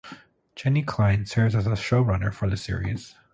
Jenny 0.55 0.81
Klein 0.81 1.27
serves 1.27 1.53
as 1.55 1.67
showrunner 1.67 2.33
for 2.33 2.49
the 2.49 2.57
series. 2.57 3.13